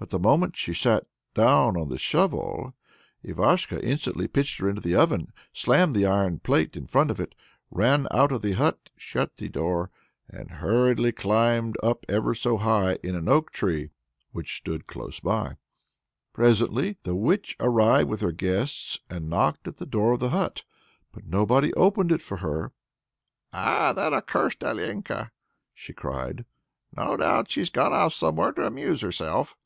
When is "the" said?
0.10-0.20, 1.88-1.98, 4.80-4.94, 5.98-6.06, 8.42-8.52, 9.38-9.48, 17.02-17.16, 19.78-19.84, 20.20-20.30